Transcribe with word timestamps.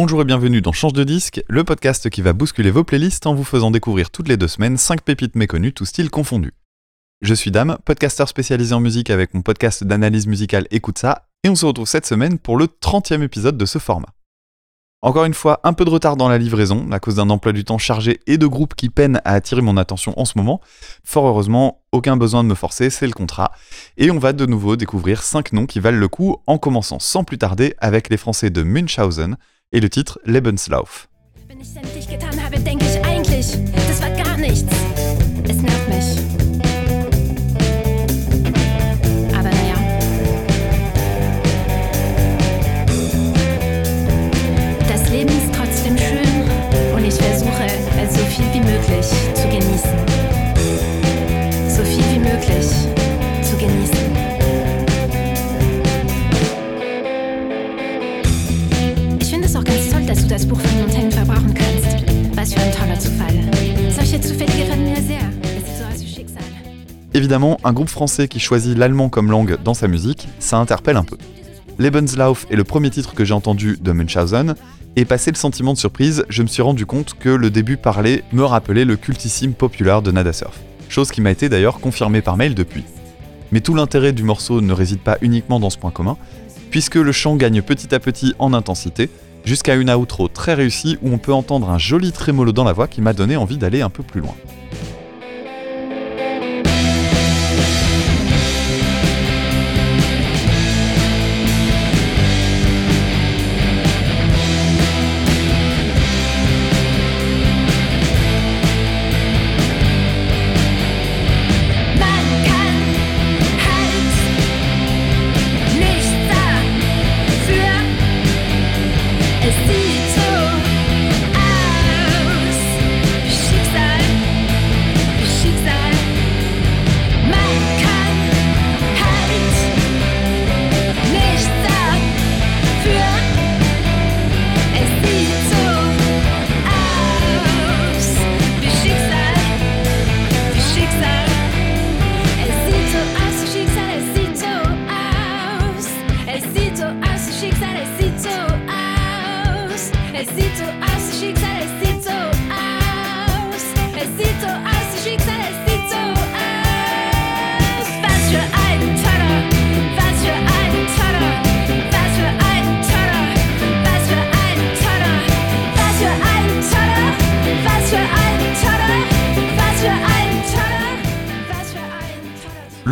Bonjour 0.00 0.22
et 0.22 0.24
bienvenue 0.24 0.62
dans 0.62 0.70
Change 0.70 0.92
de 0.92 1.02
disque, 1.02 1.42
le 1.48 1.64
podcast 1.64 2.08
qui 2.08 2.22
va 2.22 2.32
bousculer 2.32 2.70
vos 2.70 2.84
playlists 2.84 3.26
en 3.26 3.34
vous 3.34 3.42
faisant 3.42 3.72
découvrir 3.72 4.10
toutes 4.10 4.28
les 4.28 4.36
deux 4.36 4.46
semaines 4.46 4.76
5 4.76 5.02
pépites 5.02 5.34
méconnues, 5.34 5.72
tout 5.72 5.86
style 5.86 6.08
confondu. 6.08 6.52
Je 7.20 7.34
suis 7.34 7.50
Dame, 7.50 7.78
podcasteur 7.84 8.28
spécialisé 8.28 8.76
en 8.76 8.78
musique 8.78 9.10
avec 9.10 9.34
mon 9.34 9.42
podcast 9.42 9.82
d'analyse 9.82 10.28
musicale 10.28 10.68
Écoute 10.70 10.98
ça, 10.98 11.26
et 11.42 11.48
on 11.48 11.56
se 11.56 11.66
retrouve 11.66 11.88
cette 11.88 12.06
semaine 12.06 12.38
pour 12.38 12.56
le 12.56 12.66
30e 12.66 13.22
épisode 13.22 13.58
de 13.58 13.66
ce 13.66 13.80
format. 13.80 14.14
Encore 15.02 15.24
une 15.24 15.34
fois, 15.34 15.58
un 15.64 15.72
peu 15.72 15.84
de 15.84 15.90
retard 15.90 16.16
dans 16.16 16.28
la 16.28 16.38
livraison, 16.38 16.92
à 16.92 17.00
cause 17.00 17.16
d'un 17.16 17.28
emploi 17.28 17.52
du 17.52 17.64
temps 17.64 17.78
chargé 17.78 18.20
et 18.28 18.38
de 18.38 18.46
groupes 18.46 18.76
qui 18.76 18.90
peinent 18.90 19.20
à 19.24 19.32
attirer 19.32 19.62
mon 19.62 19.76
attention 19.76 20.14
en 20.16 20.24
ce 20.24 20.38
moment. 20.38 20.60
Fort 21.02 21.26
heureusement, 21.26 21.82
aucun 21.90 22.16
besoin 22.16 22.44
de 22.44 22.48
me 22.48 22.54
forcer, 22.54 22.90
c'est 22.90 23.06
le 23.06 23.12
contrat. 23.12 23.50
Et 23.96 24.12
on 24.12 24.18
va 24.20 24.32
de 24.32 24.46
nouveau 24.46 24.76
découvrir 24.76 25.24
5 25.24 25.52
noms 25.54 25.66
qui 25.66 25.80
valent 25.80 25.98
le 25.98 26.08
coup, 26.08 26.36
en 26.46 26.58
commençant 26.58 27.00
sans 27.00 27.24
plus 27.24 27.38
tarder 27.38 27.74
avec 27.78 28.10
les 28.10 28.16
Français 28.16 28.50
de 28.50 28.62
Münchhausen, 28.62 29.36
et 29.72 29.80
le 29.80 29.88
titre 29.88 30.18
Lebenslauf. 30.24 31.08
Évidemment, 67.28 67.58
un 67.62 67.74
groupe 67.74 67.90
français 67.90 68.26
qui 68.26 68.40
choisit 68.40 68.78
l'allemand 68.78 69.10
comme 69.10 69.30
langue 69.30 69.58
dans 69.62 69.74
sa 69.74 69.86
musique, 69.86 70.28
ça 70.38 70.56
interpelle 70.56 70.96
un 70.96 71.04
peu. 71.04 71.18
Lebenslauf 71.78 72.46
est 72.48 72.56
le 72.56 72.64
premier 72.64 72.88
titre 72.88 73.12
que 73.12 73.22
j'ai 73.22 73.34
entendu 73.34 73.76
de 73.82 73.92
Münchhausen, 73.92 74.54
et 74.96 75.04
passé 75.04 75.30
le 75.30 75.36
sentiment 75.36 75.74
de 75.74 75.78
surprise, 75.78 76.24
je 76.30 76.42
me 76.42 76.46
suis 76.46 76.62
rendu 76.62 76.86
compte 76.86 77.18
que 77.20 77.28
le 77.28 77.50
début 77.50 77.76
parlé 77.76 78.24
me 78.32 78.44
rappelait 78.44 78.86
le 78.86 78.96
cultissime 78.96 79.52
populaire 79.52 80.00
de 80.00 80.10
Nada 80.10 80.32
Surf. 80.32 80.58
Chose 80.88 81.10
qui 81.10 81.20
m'a 81.20 81.30
été 81.30 81.50
d'ailleurs 81.50 81.80
confirmée 81.80 82.22
par 82.22 82.38
mail 82.38 82.54
depuis. 82.54 82.84
Mais 83.52 83.60
tout 83.60 83.74
l'intérêt 83.74 84.14
du 84.14 84.22
morceau 84.22 84.62
ne 84.62 84.72
réside 84.72 85.00
pas 85.00 85.18
uniquement 85.20 85.60
dans 85.60 85.68
ce 85.68 85.76
point 85.76 85.90
commun, 85.90 86.16
puisque 86.70 86.94
le 86.94 87.12
chant 87.12 87.36
gagne 87.36 87.60
petit 87.60 87.94
à 87.94 88.00
petit 88.00 88.32
en 88.38 88.54
intensité, 88.54 89.10
jusqu'à 89.44 89.74
une 89.74 89.90
outro 89.90 90.28
très 90.28 90.54
réussie 90.54 90.96
où 91.02 91.12
on 91.12 91.18
peut 91.18 91.34
entendre 91.34 91.68
un 91.68 91.78
joli 91.78 92.10
trémolo 92.10 92.52
dans 92.52 92.64
la 92.64 92.72
voix 92.72 92.88
qui 92.88 93.02
m'a 93.02 93.12
donné 93.12 93.36
envie 93.36 93.58
d'aller 93.58 93.82
un 93.82 93.90
peu 93.90 94.02
plus 94.02 94.22
loin. 94.22 94.34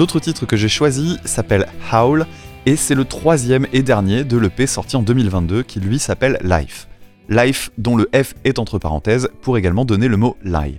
L'autre 0.06 0.20
titre 0.20 0.46
que 0.46 0.56
j'ai 0.56 0.68
choisi 0.68 1.18
s'appelle 1.24 1.66
Howl, 1.92 2.28
et 2.64 2.76
c'est 2.76 2.94
le 2.94 3.04
troisième 3.04 3.66
et 3.72 3.82
dernier 3.82 4.22
de 4.22 4.36
l'EP 4.36 4.68
sorti 4.68 4.94
en 4.94 5.02
2022 5.02 5.64
qui 5.64 5.80
lui 5.80 5.98
s'appelle 5.98 6.38
Life. 6.44 6.86
Life 7.28 7.72
dont 7.76 7.96
le 7.96 8.08
F 8.14 8.34
est 8.44 8.60
entre 8.60 8.78
parenthèses 8.78 9.28
pour 9.42 9.58
également 9.58 9.84
donner 9.84 10.06
le 10.06 10.16
mot 10.16 10.36
lie. 10.44 10.78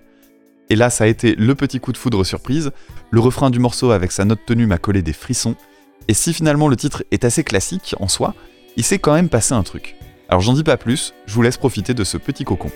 Et 0.69 0.77
là 0.77 0.89
ça 0.89 1.03
a 1.03 1.07
été 1.07 1.35
le 1.35 1.55
petit 1.55 1.81
coup 1.81 1.91
de 1.91 1.97
foudre 1.97 2.23
surprise, 2.23 2.71
le 3.11 3.19
refrain 3.19 3.49
du 3.49 3.59
morceau 3.59 3.91
avec 3.91 4.13
sa 4.13 4.23
note 4.23 4.39
tenue 4.45 4.65
m'a 4.65 4.77
collé 4.77 5.01
des 5.01 5.11
frissons, 5.11 5.55
et 6.07 6.13
si 6.13 6.31
finalement 6.31 6.69
le 6.69 6.77
titre 6.77 7.03
est 7.11 7.25
assez 7.25 7.43
classique 7.43 7.95
en 7.99 8.07
soi, 8.07 8.33
il 8.77 8.85
s'est 8.85 8.99
quand 8.99 9.13
même 9.13 9.27
passé 9.27 9.53
un 9.53 9.63
truc. 9.63 9.97
Alors 10.29 10.39
j'en 10.39 10.53
dis 10.53 10.63
pas 10.63 10.77
plus, 10.77 11.13
je 11.25 11.33
vous 11.33 11.41
laisse 11.41 11.57
profiter 11.57 11.93
de 11.93 12.05
ce 12.05 12.15
petit 12.15 12.45
cocon. 12.45 12.71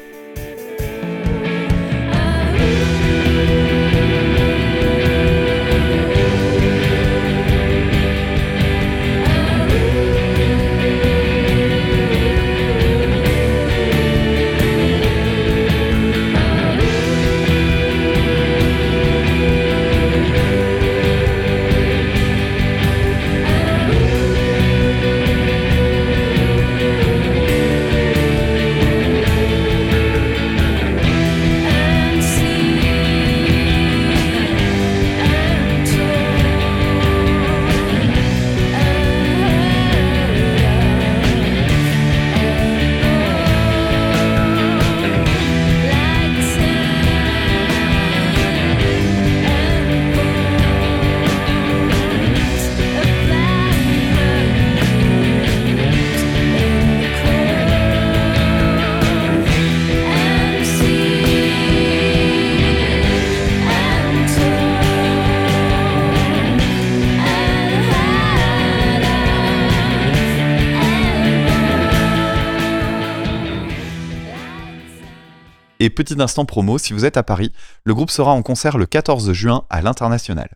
Et 75.83 75.89
petit 75.89 76.21
instant 76.21 76.45
promo, 76.45 76.77
si 76.77 76.93
vous 76.93 77.05
êtes 77.05 77.17
à 77.17 77.23
Paris, 77.23 77.51
le 77.85 77.95
groupe 77.95 78.11
sera 78.11 78.33
en 78.33 78.43
concert 78.43 78.77
le 78.77 78.85
14 78.85 79.33
juin 79.33 79.65
à 79.71 79.81
l'International. 79.81 80.51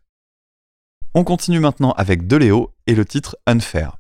On 1.16 1.24
continue 1.24 1.60
maintenant 1.60 1.94
avec 1.94 2.28
De 2.28 2.38
Léo 2.38 2.76
et 2.86 2.94
le 2.94 3.06
titre 3.06 3.36
Unfair. 3.48 3.98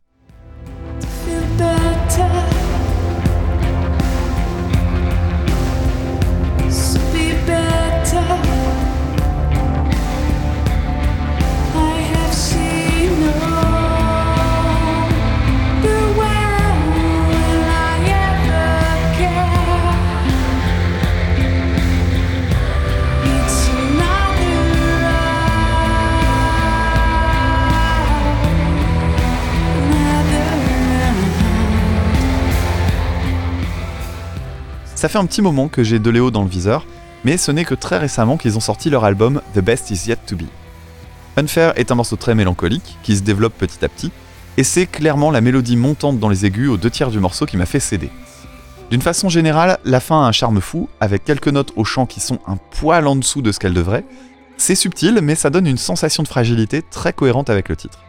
Ça 35.05 35.09
fait 35.09 35.19
un 35.19 35.27
petit 35.27 35.43
moment 35.43 35.67
que 35.67 35.83
j'ai 35.83 35.99
de 35.99 36.09
Léo 36.09 36.31
dans 36.31 36.41
le 36.41 36.49
viseur, 36.49 36.87
mais 37.25 37.37
ce 37.37 37.51
n'est 37.51 37.63
que 37.63 37.75
très 37.75 37.99
récemment 37.99 38.37
qu'ils 38.37 38.57
ont 38.57 38.59
sorti 38.59 38.89
leur 38.89 39.05
album 39.05 39.39
The 39.53 39.59
Best 39.59 39.91
Is 39.91 40.09
Yet 40.09 40.17
To 40.25 40.35
Be. 40.35 40.45
Unfair 41.37 41.73
est 41.75 41.91
un 41.91 41.95
morceau 41.95 42.15
très 42.15 42.33
mélancolique, 42.33 42.97
qui 43.03 43.15
se 43.15 43.21
développe 43.21 43.53
petit 43.55 43.85
à 43.85 43.87
petit, 43.87 44.11
et 44.57 44.63
c'est 44.63 44.87
clairement 44.87 45.29
la 45.29 45.41
mélodie 45.41 45.77
montante 45.77 46.17
dans 46.17 46.27
les 46.27 46.47
aigus 46.47 46.69
aux 46.69 46.77
deux 46.77 46.89
tiers 46.89 47.11
du 47.11 47.19
morceau 47.19 47.45
qui 47.45 47.55
m'a 47.55 47.67
fait 47.67 47.79
céder. 47.79 48.09
D'une 48.89 49.03
façon 49.03 49.29
générale, 49.29 49.77
la 49.85 49.99
fin 49.99 50.23
a 50.23 50.27
un 50.27 50.31
charme 50.31 50.59
fou, 50.59 50.89
avec 50.99 51.23
quelques 51.23 51.49
notes 51.49 51.73
au 51.75 51.83
chant 51.83 52.07
qui 52.07 52.19
sont 52.19 52.39
un 52.47 52.57
poil 52.57 53.05
en 53.05 53.15
dessous 53.15 53.43
de 53.43 53.51
ce 53.51 53.59
qu'elles 53.59 53.75
devraient. 53.75 54.05
C'est 54.57 54.73
subtil, 54.73 55.19
mais 55.21 55.35
ça 55.35 55.51
donne 55.51 55.67
une 55.67 55.77
sensation 55.77 56.23
de 56.23 56.27
fragilité 56.27 56.81
très 56.81 57.13
cohérente 57.13 57.51
avec 57.51 57.69
le 57.69 57.75
titre. 57.75 58.04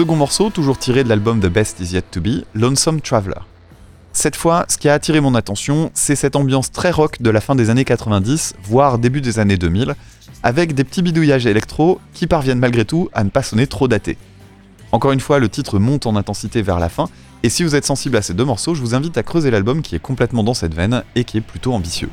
Second 0.00 0.16
morceau, 0.16 0.48
toujours 0.48 0.78
tiré 0.78 1.04
de 1.04 1.10
l'album 1.10 1.40
The 1.40 1.48
Best 1.48 1.78
Is 1.80 1.92
Yet 1.92 2.04
To 2.12 2.22
Be, 2.22 2.46
Lonesome 2.54 3.02
Traveler. 3.02 3.42
Cette 4.14 4.34
fois, 4.34 4.64
ce 4.66 4.78
qui 4.78 4.88
a 4.88 4.94
attiré 4.94 5.20
mon 5.20 5.34
attention, 5.34 5.90
c'est 5.92 6.16
cette 6.16 6.36
ambiance 6.36 6.72
très 6.72 6.90
rock 6.90 7.20
de 7.20 7.28
la 7.28 7.42
fin 7.42 7.54
des 7.54 7.68
années 7.68 7.84
90, 7.84 8.54
voire 8.64 8.98
début 8.98 9.20
des 9.20 9.38
années 9.38 9.58
2000, 9.58 9.94
avec 10.42 10.72
des 10.72 10.84
petits 10.84 11.02
bidouillages 11.02 11.44
électro 11.44 12.00
qui 12.14 12.26
parviennent 12.26 12.60
malgré 12.60 12.86
tout 12.86 13.10
à 13.12 13.24
ne 13.24 13.28
pas 13.28 13.42
sonner 13.42 13.66
trop 13.66 13.88
daté. 13.88 14.16
Encore 14.90 15.12
une 15.12 15.20
fois, 15.20 15.38
le 15.38 15.50
titre 15.50 15.78
monte 15.78 16.06
en 16.06 16.16
intensité 16.16 16.62
vers 16.62 16.78
la 16.78 16.88
fin, 16.88 17.10
et 17.42 17.50
si 17.50 17.62
vous 17.62 17.74
êtes 17.74 17.84
sensible 17.84 18.16
à 18.16 18.22
ces 18.22 18.32
deux 18.32 18.46
morceaux, 18.46 18.74
je 18.74 18.80
vous 18.80 18.94
invite 18.94 19.18
à 19.18 19.22
creuser 19.22 19.50
l'album 19.50 19.82
qui 19.82 19.96
est 19.96 20.00
complètement 20.00 20.42
dans 20.42 20.54
cette 20.54 20.74
veine 20.74 21.04
et 21.14 21.24
qui 21.24 21.36
est 21.36 21.42
plutôt 21.42 21.74
ambitieux. 21.74 22.08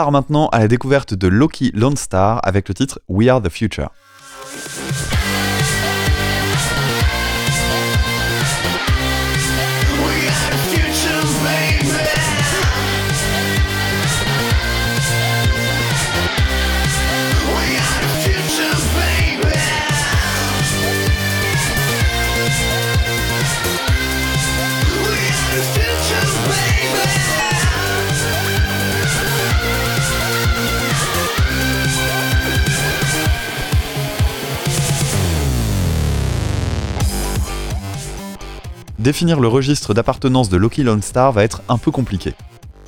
Part 0.00 0.12
maintenant 0.12 0.48
à 0.48 0.60
la 0.60 0.66
découverte 0.66 1.12
de 1.12 1.28
Loki 1.28 1.72
Lone 1.74 1.94
Star 1.94 2.40
avec 2.42 2.68
le 2.68 2.74
titre 2.74 3.00
We 3.10 3.28
Are 3.28 3.42
the 3.42 3.50
Future. 3.50 3.90
Définir 39.00 39.40
le 39.40 39.48
registre 39.48 39.94
d'appartenance 39.94 40.50
de 40.50 40.58
Loki 40.58 40.82
Lone 40.82 41.00
Star 41.00 41.32
va 41.32 41.42
être 41.42 41.62
un 41.70 41.78
peu 41.78 41.90
compliqué. 41.90 42.34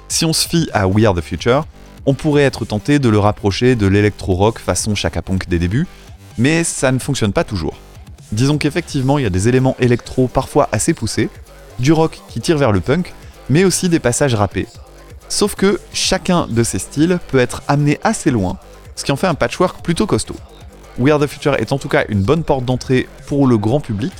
Si 0.09 0.26
on 0.26 0.35
se 0.35 0.47
fie 0.47 0.69
à 0.75 0.87
We 0.87 1.07
Are 1.07 1.14
the 1.14 1.23
Future, 1.23 1.64
on 2.04 2.12
pourrait 2.12 2.42
être 2.42 2.66
tenté 2.66 2.99
de 2.99 3.09
le 3.09 3.19
rapprocher 3.19 3.76
de 3.76 3.87
l'électro-rock 3.87 4.59
façon 4.59 4.95
Chaka 4.95 5.23
Punk 5.23 5.49
des 5.49 5.59
débuts, 5.59 5.87
mais 6.37 6.64
ça 6.64 6.92
ne 6.92 6.99
fonctionne 6.99 7.33
pas 7.33 7.45
toujours. 7.45 7.78
Disons 8.31 8.59
qu'effectivement, 8.59 9.16
il 9.16 9.23
y 9.23 9.26
a 9.26 9.31
des 9.31 9.49
éléments 9.49 9.75
électro 9.81 10.28
parfois 10.28 10.69
assez 10.71 10.92
poussés, 10.92 11.31
du 11.78 11.95
rock 11.95 12.21
qui 12.28 12.42
tire 12.42 12.59
vers 12.59 12.73
le 12.73 12.81
punk, 12.81 13.14
mais 13.49 13.64
aussi 13.64 13.88
des 13.88 13.99
passages 13.99 14.35
rappés. 14.35 14.66
Sauf 15.31 15.54
que 15.54 15.81
chacun 15.95 16.47
de 16.47 16.62
ces 16.62 16.78
styles 16.78 17.21
peut 17.28 17.38
être 17.38 17.62
amené 17.69 17.99
assez 18.04 18.31
loin, 18.31 18.59
ce 18.97 19.04
qui 19.04 19.12
en 19.12 19.16
fait 19.16 19.28
un 19.28 19.35
patchwork 19.35 19.83
plutôt 19.83 20.07
costaud. 20.07 20.37
We 20.99 21.11
Are 21.11 21.19
the 21.19 21.26
Future 21.26 21.54
est 21.54 21.73
en 21.73 21.78
tout 21.78 21.88
cas 21.88 22.04
une 22.11 22.23
bonne 22.23 22.45
porte 22.45 22.66
d'entrée 22.66 23.09
pour 23.28 23.47
le 23.47 23.57
grand 23.57 23.81
public. 23.81 24.12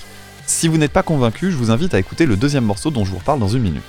Si 0.47 0.69
vous 0.69 0.77
n'êtes 0.77 0.93
pas 0.93 1.03
convaincu, 1.03 1.51
je 1.51 1.57
vous 1.57 1.71
invite 1.71 1.95
à 1.95 1.99
écouter 1.99 2.27
le 2.27 2.37
deuxième 2.37 2.65
morceau 2.65 2.91
dont 2.91 3.05
je 3.05 3.11
vous 3.11 3.19
reparle 3.19 3.41
dans 3.41 3.49
une 3.49 3.63
minute. 3.63 3.83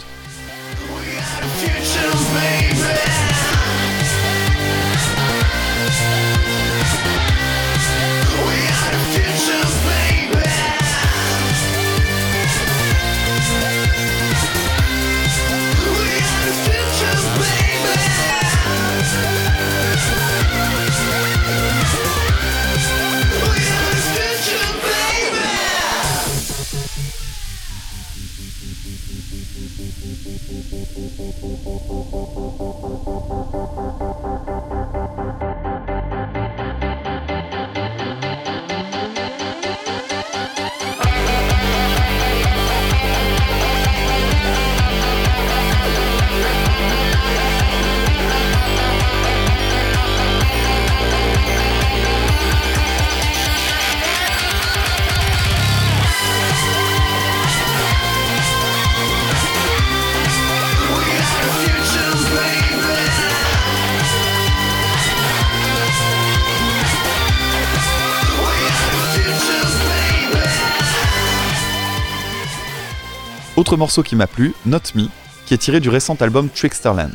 Autre 73.56 73.78
morceau 73.78 74.02
qui 74.02 74.16
m'a 74.16 74.26
plu, 74.26 74.56
Not 74.66 74.80
Me, 74.96 75.06
qui 75.46 75.54
est 75.54 75.60
tiré 75.60 75.80
du 75.80 75.90
récent 75.90 76.16
album 76.20 76.50
Tricksterland. 76.50 77.14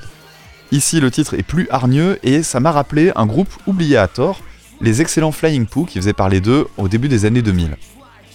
Ici, 0.71 1.01
le 1.01 1.11
titre 1.11 1.35
est 1.35 1.43
plus 1.43 1.67
hargneux 1.69 2.21
et 2.23 2.45
ça 2.45 2.61
m'a 2.61 2.71
rappelé 2.71 3.11
un 3.17 3.27
groupe 3.27 3.49
oublié 3.67 3.97
à 3.97 4.07
tort, 4.07 4.41
les 4.81 5.01
excellents 5.01 5.33
Flying 5.33 5.67
Poo 5.67 5.85
qui 5.85 5.99
faisaient 5.99 6.13
parler 6.13 6.41
d'eux 6.41 6.69
au 6.77 6.87
début 6.87 7.09
des 7.09 7.25
années 7.25 7.43
2000. 7.43 7.77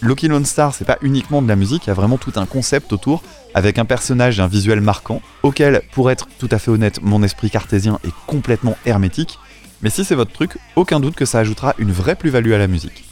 Lucky 0.02 0.28
Lone 0.28 0.44
Star, 0.44 0.76
c'est 0.76 0.84
pas 0.84 0.98
uniquement 1.02 1.42
de 1.42 1.48
la 1.48 1.56
musique, 1.56 1.86
il 1.86 1.88
y 1.88 1.92
a 1.92 1.94
vraiment 1.94 2.18
tout 2.18 2.34
un 2.36 2.46
concept 2.46 2.92
autour, 2.92 3.24
avec 3.54 3.80
un 3.80 3.86
personnage 3.86 4.38
et 4.38 4.42
un 4.42 4.48
visuel 4.48 4.82
marquant, 4.82 5.22
auquel, 5.42 5.82
pour 5.94 6.12
être 6.12 6.28
tout 6.40 6.50
à 6.52 6.60
fait 6.60 6.72
honnête, 6.72 7.02
mon 7.02 7.24
esprit 7.24 7.50
cartésien 7.50 8.00
est 8.06 8.14
complètement 8.28 8.76
hermétique. 8.86 9.40
Mais 9.82 9.90
si 9.90 10.04
c'est 10.04 10.16
votre 10.16 10.34
truc, 10.34 10.58
aucun 10.76 11.00
doute 11.00 11.16
que 11.16 11.24
ça 11.24 11.40
ajoutera 11.40 11.74
une 11.78 11.94
vraie 11.94 12.16
plus-value 12.16 12.52
à 12.52 12.58
la 12.58 12.68
musique. 12.68 13.06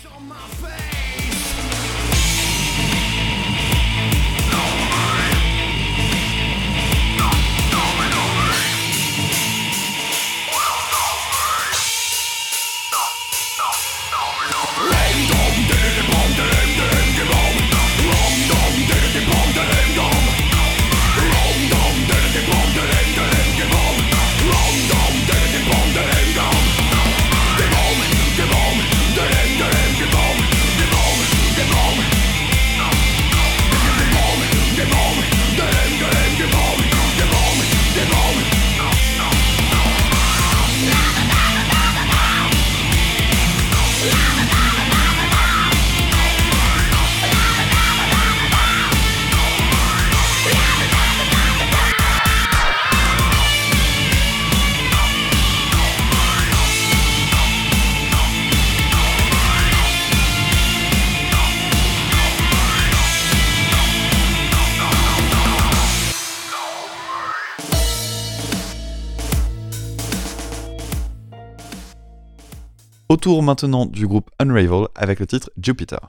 Autour 73.11 73.43
maintenant 73.43 73.85
du 73.85 74.07
groupe 74.07 74.29
Unravel 74.39 74.87
avec 74.95 75.19
le 75.19 75.27
titre 75.27 75.51
Jupiter. 75.61 75.99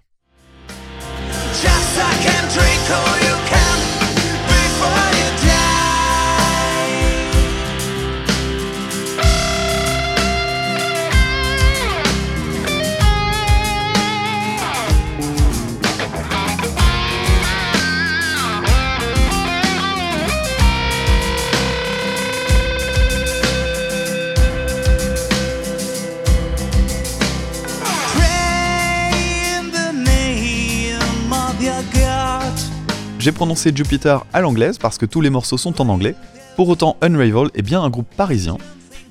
J'ai 33.23 33.31
prononcé 33.31 33.71
Jupiter 33.73 34.25
à 34.33 34.41
l'anglaise 34.41 34.79
parce 34.79 34.99
que 34.99 35.07
tous 35.07 35.21
les 35.21 35.31
morceaux 35.31 35.57
sont 35.57 35.81
en 35.81 35.89
anglais. 35.91 36.17
Pour 36.57 36.69
autant, 36.69 36.97
Unravel 37.03 37.51
est 37.55 37.63
bien 37.63 37.81
un 37.81 37.89
groupe 37.89 38.13
parisien 38.17 38.59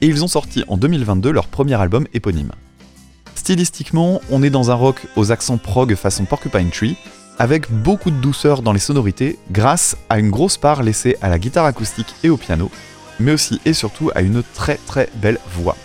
et 0.01 0.07
ils 0.07 0.21
ont 0.21 0.27
sorti 0.27 0.65
en 0.67 0.75
2022 0.75 1.31
leur 1.31 1.47
premier 1.47 1.75
album 1.75 2.05
éponyme. 2.13 2.51
Stylistiquement, 3.35 4.19
on 4.29 4.43
est 4.43 4.49
dans 4.49 4.69
un 4.69 4.73
rock 4.73 5.07
aux 5.15 5.31
accents 5.31 5.55
prog 5.55 5.95
façon 5.95 6.25
Porcupine 6.25 6.71
Tree, 6.71 6.97
avec 7.39 7.71
beaucoup 7.71 8.11
de 8.11 8.17
douceur 8.17 8.63
dans 8.63 8.73
les 8.73 8.79
sonorités 8.79 9.39
grâce 9.49 9.95
à 10.09 10.19
une 10.19 10.29
grosse 10.29 10.57
part 10.57 10.83
laissée 10.83 11.15
à 11.21 11.29
la 11.29 11.39
guitare 11.39 11.63
acoustique 11.63 12.13
et 12.25 12.29
au 12.29 12.35
piano, 12.35 12.69
mais 13.21 13.31
aussi 13.31 13.61
et 13.63 13.71
surtout 13.71 14.11
à 14.13 14.23
une 14.23 14.43
très 14.53 14.75
très 14.87 15.07
belle 15.21 15.39
voix. 15.55 15.77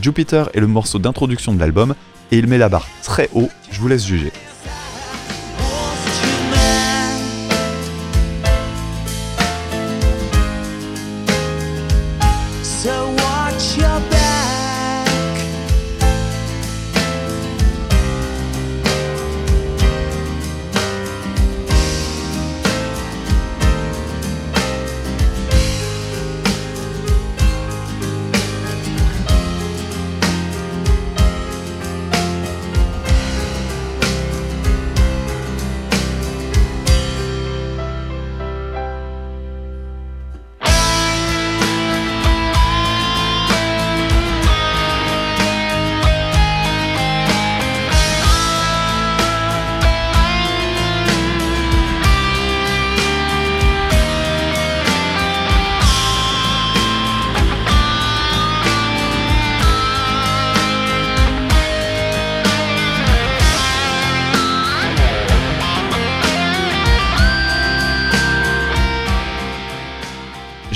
Jupiter 0.00 0.50
est 0.54 0.60
le 0.60 0.68
morceau 0.68 1.00
d'introduction 1.00 1.52
de 1.52 1.58
l'album 1.58 1.96
et 2.30 2.38
il 2.38 2.46
met 2.46 2.58
la 2.58 2.68
barre 2.68 2.86
très 3.02 3.28
haut, 3.34 3.48
je 3.72 3.80
vous 3.80 3.88
laisse 3.88 4.06
juger. 4.06 4.32
So 12.82 13.10
what? 13.10 13.39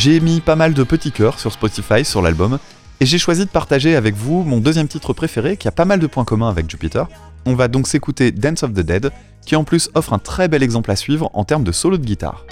J'ai 0.05 0.21
mis 0.21 0.43
pas 0.43 0.55
mal 0.55 0.75
de 0.75 0.83
petits 0.83 1.13
cœurs 1.13 1.41
sur 1.41 1.51
Spotify 1.51 2.05
sur 2.05 2.21
l'album, 2.21 2.59
et 3.01 3.07
j'ai 3.07 3.17
choisi 3.17 3.47
de 3.47 3.51
partager 3.51 3.97
avec 3.97 4.15
vous 4.15 4.43
mon 4.43 4.59
deuxième 4.59 4.87
titre 4.87 5.15
préféré 5.15 5.57
qui 5.57 5.67
a 5.67 5.71
pas 5.71 5.87
mal 5.87 5.99
de 5.99 6.07
points 6.07 6.27
communs 6.27 6.51
avec 6.51 6.69
Jupiter. 6.69 7.07
On 7.47 7.55
va 7.55 7.69
donc 7.69 7.89
s'écouter 7.89 8.31
Dance 8.31 8.65
of 8.65 8.75
the 8.75 8.81
Dead, 8.81 9.13
qui 9.47 9.57
en 9.57 9.65
plus 9.65 9.89
offre 9.95 10.13
un 10.13 10.19
très 10.19 10.47
bel 10.47 10.63
exemple 10.63 10.91
à 10.91 10.97
suivre 10.97 11.31
en 11.33 11.45
termes 11.45 11.65
de 11.65 11.73
solo 11.73 11.97
de 11.97 12.05
guitare. 12.05 12.45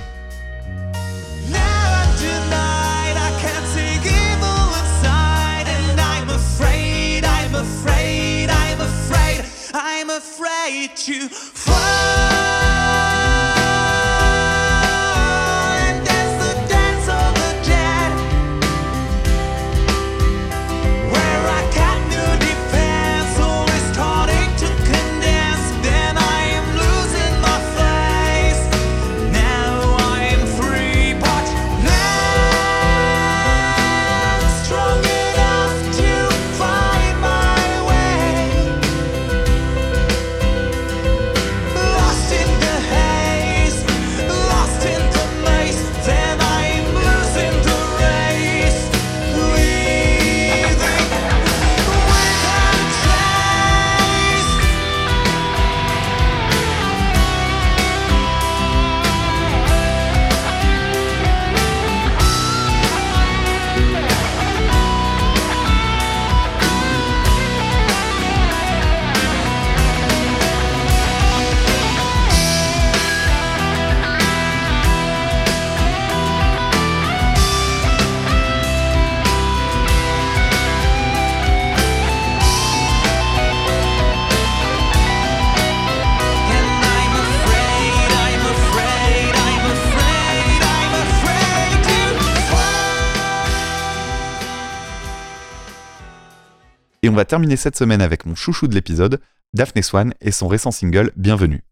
On 97.12 97.14
va 97.14 97.26
terminer 97.26 97.56
cette 97.56 97.76
semaine 97.76 98.00
avec 98.00 98.24
mon 98.24 98.34
chouchou 98.34 98.68
de 98.68 98.74
l'épisode, 98.74 99.20
Daphne 99.52 99.82
Swan 99.82 100.14
et 100.22 100.32
son 100.32 100.48
récent 100.48 100.70
single 100.70 101.12
Bienvenue. 101.14 101.62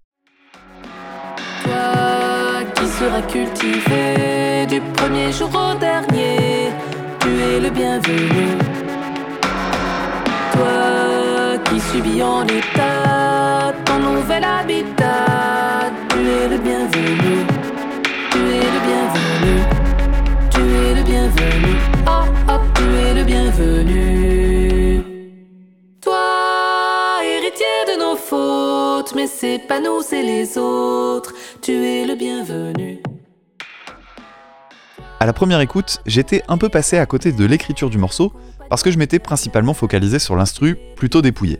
Toi 1.64 2.62
qui 2.74 2.86
seras 2.86 3.22
cultivé 3.22 4.66
du 4.68 4.82
premier 4.92 5.32
jour 5.32 5.48
au 5.48 5.78
dernier, 5.78 6.68
tu 7.20 7.28
es 7.28 7.58
le 7.58 7.70
bienvenu. 7.70 8.48
Toi 10.52 11.58
qui 11.64 11.80
subis 11.80 12.22
en 12.22 12.46
état 12.46 13.72
ton 13.86 13.98
nouvel 13.98 14.44
habitat, 14.44 15.90
tu 16.10 16.18
es 16.18 16.48
le 16.48 16.58
bienvenu. 16.58 17.46
Tu 18.30 18.38
es 18.38 18.70
le 18.74 18.80
bienvenu. 18.88 19.54
Tu 20.50 20.60
es 20.60 20.94
le 20.96 21.02
bienvenu. 21.02 21.76
Oh 22.06 22.24
oh, 22.46 22.60
tu 22.74 22.84
es 23.08 23.14
le 23.14 23.24
bienvenu. 23.24 24.59
C'est 29.40 29.66
pas 29.66 29.80
nous, 29.80 30.02
c'est 30.02 30.22
les 30.22 30.58
autres. 30.58 31.32
Tu 31.62 31.72
es 31.72 32.04
le 32.04 32.14
bienvenu. 32.14 32.98
À 35.18 35.24
la 35.24 35.32
première 35.32 35.60
écoute, 35.60 36.00
j'étais 36.04 36.42
un 36.48 36.58
peu 36.58 36.68
passé 36.68 36.98
à 36.98 37.06
côté 37.06 37.32
de 37.32 37.44
l'écriture 37.46 37.88
du 37.88 37.96
morceau 37.96 38.34
parce 38.68 38.82
que 38.82 38.90
je 38.90 38.98
m'étais 38.98 39.18
principalement 39.18 39.72
focalisé 39.72 40.18
sur 40.18 40.36
l'instru 40.36 40.76
plutôt 40.94 41.22
dépouillé. 41.22 41.58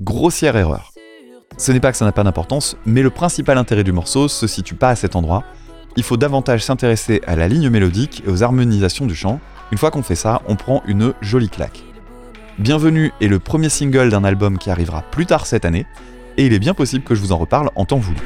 Grossière 0.00 0.56
erreur. 0.56 0.92
Ce 1.58 1.72
n'est 1.72 1.80
pas 1.80 1.92
que 1.92 1.98
ça 1.98 2.06
n'a 2.06 2.12
pas 2.12 2.24
d'importance, 2.24 2.74
mais 2.86 3.02
le 3.02 3.10
principal 3.10 3.58
intérêt 3.58 3.84
du 3.84 3.92
morceau 3.92 4.26
se 4.26 4.46
situe 4.46 4.74
pas 4.74 4.88
à 4.88 4.96
cet 4.96 5.14
endroit. 5.14 5.44
Il 5.96 6.04
faut 6.04 6.16
davantage 6.16 6.64
s'intéresser 6.64 7.20
à 7.26 7.36
la 7.36 7.48
ligne 7.48 7.68
mélodique 7.68 8.22
et 8.26 8.30
aux 8.30 8.42
harmonisations 8.42 9.04
du 9.04 9.14
chant. 9.14 9.40
Une 9.72 9.78
fois 9.78 9.90
qu'on 9.90 10.02
fait 10.02 10.14
ça, 10.14 10.40
on 10.48 10.56
prend 10.56 10.82
une 10.86 11.12
jolie 11.20 11.50
claque. 11.50 11.84
Bienvenue 12.58 13.12
est 13.20 13.28
le 13.28 13.40
premier 13.40 13.68
single 13.68 14.08
d'un 14.08 14.24
album 14.24 14.56
qui 14.56 14.70
arrivera 14.70 15.02
plus 15.02 15.26
tard 15.26 15.44
cette 15.44 15.66
année, 15.66 15.84
et 16.36 16.46
il 16.46 16.52
est 16.52 16.58
bien 16.58 16.74
possible 16.74 17.04
que 17.04 17.14
je 17.14 17.20
vous 17.20 17.32
en 17.32 17.38
reparle 17.38 17.70
en 17.74 17.84
temps 17.84 17.98
voulu. 17.98 18.18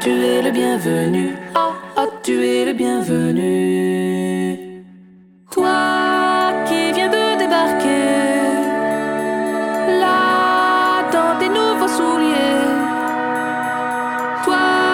Tu 0.00 0.10
es 0.10 0.42
le 0.42 0.50
bienvenu. 0.50 1.30
Oh 1.56 1.72
oh, 1.98 2.08
tu 2.22 2.44
es 2.44 2.64
le 2.64 2.72
bienvenu. 2.72 4.58
Toi 5.50 6.52
qui 6.66 6.92
viens 6.92 7.08
de 7.08 7.38
débarquer, 7.38 8.36
là 10.00 11.10
dans 11.12 11.38
tes 11.38 11.48
nouveaux 11.48 11.88
souliers. 11.88 12.66
Toi, 14.44 14.85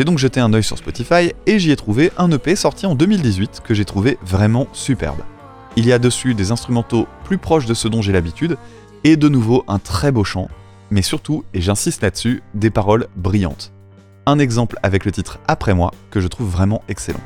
J'ai 0.00 0.04
donc 0.04 0.16
jeté 0.16 0.40
un 0.40 0.50
œil 0.54 0.62
sur 0.64 0.78
Spotify 0.78 1.34
et 1.44 1.58
j'y 1.58 1.72
ai 1.72 1.76
trouvé 1.76 2.10
un 2.16 2.30
EP 2.30 2.56
sorti 2.56 2.86
en 2.86 2.94
2018 2.94 3.60
que 3.62 3.74
j'ai 3.74 3.84
trouvé 3.84 4.16
vraiment 4.24 4.66
superbe. 4.72 5.18
Il 5.76 5.84
y 5.84 5.92
a 5.92 5.98
dessus 5.98 6.32
des 6.32 6.52
instrumentaux 6.52 7.06
plus 7.24 7.36
proches 7.36 7.66
de 7.66 7.74
ce 7.74 7.86
dont 7.86 8.00
j'ai 8.00 8.12
l'habitude 8.12 8.56
et 9.04 9.18
de 9.18 9.28
nouveau 9.28 9.62
un 9.68 9.78
très 9.78 10.10
beau 10.10 10.24
chant, 10.24 10.48
mais 10.90 11.02
surtout, 11.02 11.44
et 11.52 11.60
j'insiste 11.60 12.00
là-dessus, 12.00 12.42
des 12.54 12.70
paroles 12.70 13.08
brillantes. 13.14 13.74
Un 14.24 14.38
exemple 14.38 14.78
avec 14.82 15.04
le 15.04 15.12
titre 15.12 15.38
Après 15.46 15.74
moi 15.74 15.90
que 16.10 16.20
je 16.20 16.28
trouve 16.28 16.48
vraiment 16.48 16.80
excellent. 16.88 17.20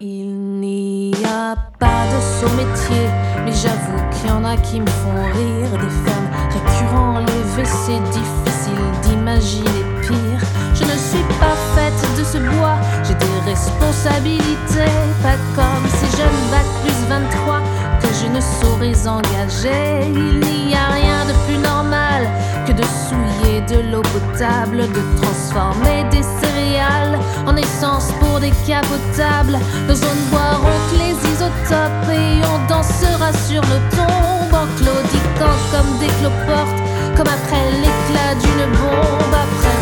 Il 0.00 0.60
n'y 0.60 1.12
a 1.26 1.56
pas 1.80 2.06
de 2.06 2.20
saut 2.20 2.54
métier, 2.54 3.02
mais 3.44 3.52
j'avoue 3.52 4.10
qu'il 4.12 4.28
y 4.28 4.32
en 4.32 4.44
a 4.44 4.56
qui 4.58 4.78
me 4.80 4.86
font 4.86 5.24
rire. 5.24 5.70
Des 5.72 5.90
femmes 6.08 6.30
récurrents, 6.50 7.18
les 7.18 7.62
WC, 7.64 8.00
difficile 8.12 9.00
d'imaginer 9.02 9.83
Je 10.06 10.84
ne 10.84 10.98
suis 10.98 11.24
pas 11.40 11.56
faite 11.74 12.18
de 12.18 12.24
ce 12.24 12.38
bois, 12.38 12.76
j'ai 13.04 13.14
des 13.14 13.50
responsabilités. 13.50 14.92
Pas 15.22 15.38
comme 15.54 15.88
ces 15.88 16.16
jeunes 16.16 16.50
bac 16.50 16.66
plus 16.82 17.08
23 17.08 17.60
que 18.02 18.08
je 18.20 18.26
ne 18.26 18.40
saurais 18.40 19.08
engager. 19.08 20.12
Il 20.12 20.40
n'y 20.40 20.74
a 20.74 20.88
rien 20.92 21.24
de 21.24 21.32
plus 21.46 21.56
normal 21.56 22.28
que 22.66 22.72
de 22.72 22.82
souiller 22.82 23.60
de 23.62 23.90
l'eau 23.90 24.02
potable, 24.02 24.78
de 24.92 25.22
transformer 25.22 26.04
des 26.10 26.22
céréales 26.22 27.18
en 27.46 27.56
essence 27.56 28.12
pour 28.20 28.40
des 28.40 28.52
capotables. 28.66 29.58
Nos 29.88 29.94
zones 29.94 30.26
boiront 30.30 30.80
les 30.98 31.14
isotopes 31.32 32.10
et 32.12 32.44
on 32.52 32.68
dansera 32.68 33.32
sur 33.48 33.62
nos 33.62 33.82
tombes 33.96 34.52
en 34.52 34.66
claudiquant 34.76 35.56
comme 35.72 35.98
des 35.98 36.12
cloportes, 36.20 36.82
comme 37.16 37.28
après 37.28 37.70
l'éclat 37.80 38.34
d'une 38.34 38.66
bombe. 38.78 39.34
Après 39.34 39.73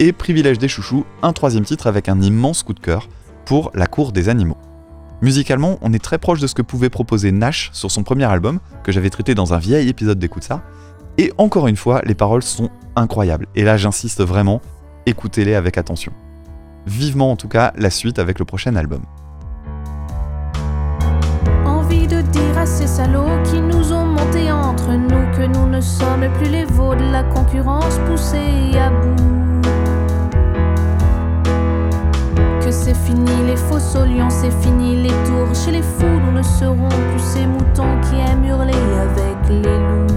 Et 0.00 0.12
privilège 0.12 0.58
des 0.58 0.68
chouchous, 0.68 1.04
un 1.22 1.32
troisième 1.32 1.64
titre 1.64 1.86
avec 1.86 2.08
un 2.08 2.20
immense 2.20 2.62
coup 2.62 2.74
de 2.74 2.80
cœur 2.80 3.08
pour 3.44 3.70
La 3.74 3.86
cour 3.86 4.12
des 4.12 4.28
animaux. 4.28 4.56
Musicalement, 5.22 5.78
on 5.82 5.92
est 5.92 6.02
très 6.02 6.18
proche 6.18 6.40
de 6.40 6.46
ce 6.46 6.54
que 6.54 6.62
pouvait 6.62 6.90
proposer 6.90 7.30
Nash 7.30 7.70
sur 7.72 7.90
son 7.90 8.02
premier 8.02 8.24
album, 8.24 8.58
que 8.82 8.90
j'avais 8.90 9.10
traité 9.10 9.34
dans 9.34 9.54
un 9.54 9.58
vieil 9.58 9.88
épisode 9.88 10.18
d'Écoute 10.18 10.42
ça. 10.42 10.62
Et 11.16 11.32
encore 11.38 11.68
une 11.68 11.76
fois, 11.76 12.02
les 12.04 12.14
paroles 12.14 12.42
sont 12.42 12.70
incroyables. 12.96 13.46
Et 13.54 13.62
là, 13.62 13.76
j'insiste 13.76 14.22
vraiment, 14.22 14.60
écoutez-les 15.06 15.54
avec 15.54 15.78
attention. 15.78 16.12
Vivement 16.86 17.30
en 17.30 17.36
tout 17.36 17.48
cas 17.48 17.72
la 17.76 17.90
suite 17.90 18.18
avec 18.18 18.38
le 18.38 18.44
prochain 18.44 18.74
album. 18.74 19.02
Envie 21.64 22.06
de 22.06 22.20
dire 22.20 22.58
à 22.58 22.66
ces 22.66 22.88
salauds 22.88 23.42
qui 23.44 23.60
nous 23.60 23.92
ont 23.92 24.04
entre 24.50 24.92
nous 24.92 25.36
que 25.36 25.46
nous 25.46 25.68
ne 25.68 25.80
sommes 25.80 26.28
plus 26.38 26.50
les 26.50 26.64
veaux 26.64 26.94
de 26.94 27.12
la 27.12 27.22
concurrence 27.22 27.98
à 28.76 28.90
bout. 28.90 29.43
C'est 32.74 32.96
fini 32.96 33.30
les 33.46 33.56
faux 33.56 33.78
solions, 33.78 34.28
c'est 34.28 34.50
fini 34.62 34.96
les 35.02 35.16
tours 35.26 35.54
chez 35.54 35.70
les 35.70 35.82
fous, 35.82 36.18
nous 36.24 36.32
ne 36.32 36.42
serons 36.42 36.88
plus 36.88 37.24
ces 37.32 37.46
moutons 37.46 37.94
qui 38.02 38.16
aiment 38.16 38.44
hurler 38.44 38.82
avec 39.06 39.38
les 39.48 39.78
loups. 39.84 40.14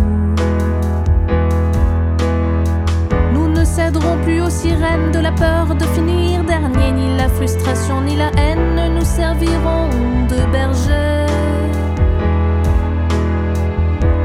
Nous 3.34 3.48
ne 3.48 3.64
céderons 3.64 4.18
plus 4.24 4.42
aux 4.42 4.50
sirènes 4.50 5.12
de 5.14 5.20
la 5.20 5.32
peur 5.32 5.76
de 5.76 5.86
finir 5.96 6.44
dernier, 6.44 6.92
ni 6.92 7.16
la 7.16 7.30
frustration 7.30 8.02
ni 8.02 8.16
la 8.16 8.32
haine 8.38 8.76
ne 8.76 9.00
nous 9.00 9.06
serviront 9.06 9.90
de 10.32 10.52
bergers. 10.52 11.28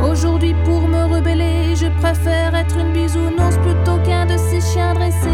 Aujourd'hui, 0.03 0.55
pour 0.65 0.89
me 0.89 1.05
rebeller, 1.15 1.77
je 1.77 1.89
préfère 2.01 2.55
être 2.55 2.77
une 2.79 2.93
bisounours 2.93 3.59
plutôt 3.59 3.99
qu'un 4.05 4.27
de 4.27 4.37
ces 4.37 4.61
chiens 4.61 4.95
dressés 4.95 5.32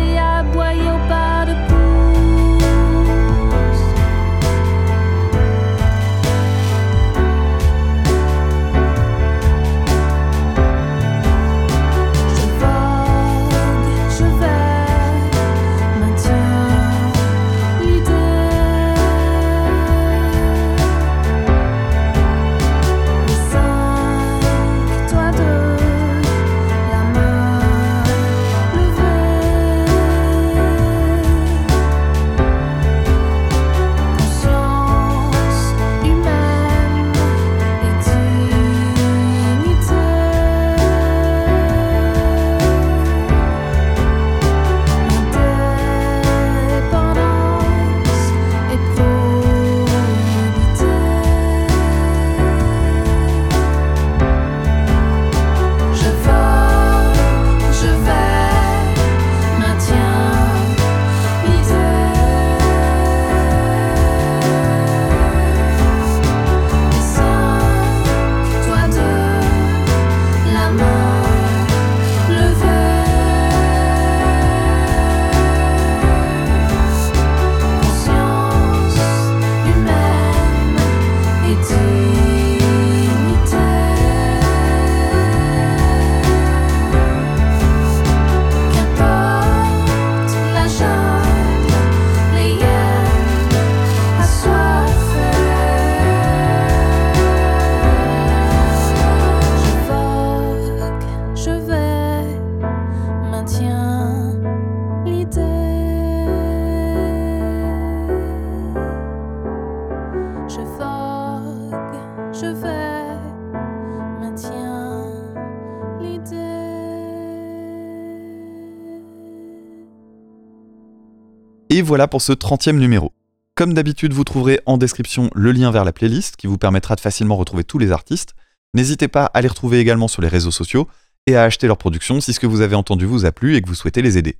Et 121.71 121.83
voilà 121.83 122.09
pour 122.09 122.23
ce 122.23 122.33
30e 122.33 122.79
numéro. 122.79 123.13
Comme 123.55 123.75
d'habitude, 123.75 124.15
vous 124.15 124.25
trouverez 124.25 124.59
en 124.65 124.79
description 124.79 125.29
le 125.35 125.53
lien 125.53 125.71
vers 125.71 125.85
la 125.85 125.93
playlist 125.93 126.37
qui 126.37 126.47
vous 126.47 126.57
permettra 126.57 126.97
de 126.97 127.01
facilement 127.01 127.37
retrouver 127.37 127.63
tous 127.63 127.77
les 127.77 127.93
artistes. 127.93 128.35
N'hésitez 128.73 129.07
pas 129.07 129.27
à 129.27 129.43
les 129.43 129.49
retrouver 129.49 129.79
également 129.79 130.09
sur 130.09 130.23
les 130.23 130.29
réseaux 130.29 130.51
sociaux 130.51 130.89
et 131.27 131.37
à 131.37 131.43
acheter 131.43 131.67
leurs 131.67 131.77
productions 131.77 132.23
si 132.23 132.33
ce 132.33 132.41
que 132.41 132.47
vous 132.47 132.63
avez 132.63 132.75
entendu 132.75 133.05
vous 133.05 133.27
a 133.27 133.33
plu 133.33 133.55
et 133.55 133.61
que 133.61 133.69
vous 133.69 133.75
souhaitez 133.75 134.01
les 134.01 134.17
aider. 134.17 134.39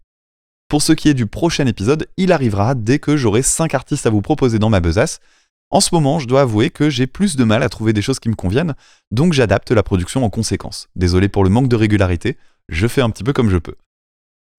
Pour 0.69 0.81
ce 0.81 0.95
qui 0.95 1.11
est 1.11 1.15
du 1.15 1.27
prochain 1.27 1.67
épisode, 1.67 2.09
il 2.17 2.33
arrivera 2.33 2.75
dès 2.75 2.99
que 2.99 3.19
j'aurai 3.19 3.43
5 3.43 3.75
artistes 3.75 4.07
à 4.07 4.11
vous 4.11 4.23
proposer 4.23 4.59
dans 4.59 4.71
ma 4.71 4.81
besace. 4.81 5.21
En 5.69 5.81
ce 5.81 5.95
moment, 5.95 6.19
je 6.21 6.29
dois 6.29 6.43
avouer 6.43 6.71
que 6.71 6.89
j'ai 6.89 7.07
plus 7.07 7.37
de 7.37 7.45
mal 7.45 7.63
à 7.63 7.69
trouver 7.69 7.93
des 7.93 8.01
choses 8.01 8.21
qui 8.21 8.31
me 8.31 8.37
conviennent, 8.37 8.75
donc 9.11 9.35
j'adapte 9.35 9.71
la 9.71 9.83
production 9.83 10.25
en 10.25 10.31
conséquence. 10.31 10.89
Désolé 10.97 11.29
pour 11.29 11.45
le 11.45 11.51
manque 11.51 11.69
de 11.69 11.77
régularité, 11.77 12.39
je 12.71 12.87
fais 12.87 13.03
un 13.03 13.11
petit 13.11 13.25
peu 13.25 13.35
comme 13.35 13.51
je 13.51 13.59
peux. 13.59 13.75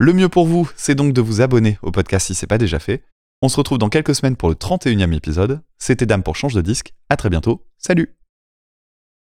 Le 0.02 0.14
mieux 0.14 0.30
pour 0.30 0.46
vous, 0.46 0.66
c'est 0.76 0.94
donc 0.94 1.12
de 1.12 1.20
vous 1.20 1.42
abonner 1.42 1.78
au 1.82 1.90
podcast 1.90 2.28
si 2.28 2.34
c'est 2.34 2.46
pas 2.46 2.56
déjà 2.56 2.78
fait. 2.78 3.04
On 3.42 3.50
se 3.50 3.58
retrouve 3.58 3.76
dans 3.76 3.90
quelques 3.90 4.14
semaines 4.14 4.34
pour 4.34 4.48
le 4.48 4.54
31e 4.54 5.14
épisode. 5.14 5.60
C'était 5.78 6.06
Dame 6.06 6.22
pour 6.22 6.36
Change 6.36 6.54
de 6.54 6.62
disque. 6.62 6.94
À 7.10 7.18
très 7.18 7.28
bientôt. 7.28 7.66
Salut 7.76 8.19